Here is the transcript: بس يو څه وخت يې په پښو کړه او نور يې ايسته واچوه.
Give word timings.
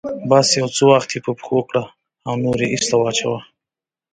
بس 0.29 0.47
يو 0.59 0.67
څه 0.75 0.83
وخت 0.91 1.09
يې 1.15 1.19
په 1.25 1.31
پښو 1.39 1.59
کړه 1.69 1.83
او 2.27 2.33
نور 2.43 2.57
يې 2.63 2.67
ايسته 2.73 2.95
واچوه. 2.97 3.39